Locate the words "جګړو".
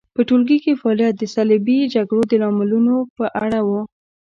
1.95-2.21